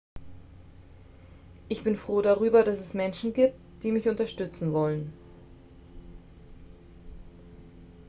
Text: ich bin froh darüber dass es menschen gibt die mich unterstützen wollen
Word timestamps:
ich 1.69 1.83
bin 1.83 1.95
froh 1.95 2.23
darüber 2.23 2.63
dass 2.63 2.79
es 2.79 2.95
menschen 2.95 3.33
gibt 3.33 3.53
die 3.83 3.91
mich 3.91 4.09
unterstützen 4.09 4.73
wollen 4.73 5.13